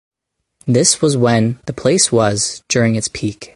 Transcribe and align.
This 0.65 0.99
was 0.99 1.15
when 1.15 1.59
the 1.67 1.73
place 1.73 2.11
was 2.11 2.63
during 2.67 2.95
its 2.95 3.07
peak. 3.07 3.49